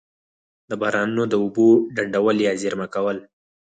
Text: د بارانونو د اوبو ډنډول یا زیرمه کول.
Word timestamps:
د 0.69 0.71
بارانونو 0.81 1.23
د 1.29 1.33
اوبو 1.43 1.67
ډنډول 1.95 2.37
یا 2.47 2.53
زیرمه 2.61 2.87
کول. 2.93 3.17